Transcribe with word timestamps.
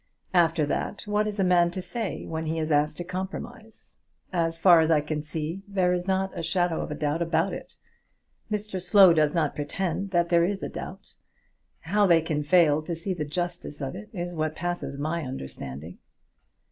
After 0.33 0.65
that, 0.65 1.03
what 1.05 1.27
is 1.27 1.39
a 1.39 1.43
man 1.43 1.69
to 1.69 1.79
say 1.83 2.25
when 2.25 2.47
he 2.47 2.57
is 2.57 2.71
asked 2.71 2.97
to 2.97 3.03
compromise? 3.03 3.99
As 4.33 4.57
far 4.57 4.79
as 4.81 4.89
I 4.89 4.99
can 4.99 5.21
see, 5.21 5.61
there 5.67 5.93
is 5.93 6.07
not 6.07 6.35
a 6.35 6.41
shadow 6.41 6.81
of 6.81 6.97
doubt 6.97 7.21
about 7.21 7.53
it. 7.53 7.77
Mr 8.51 8.81
Slow 8.81 9.13
does 9.13 9.35
not 9.35 9.53
pretend 9.53 10.09
that 10.09 10.29
there 10.29 10.43
is 10.43 10.63
a 10.63 10.69
doubt. 10.69 11.17
How 11.81 12.07
they 12.07 12.21
can 12.21 12.41
fail 12.41 12.81
to 12.81 12.95
see 12.95 13.13
the 13.13 13.25
justice 13.25 13.79
of 13.79 13.93
it 13.95 14.09
is 14.11 14.33
what 14.33 14.55
passes 14.55 14.97
my 14.97 15.21
understanding!" 15.23 15.99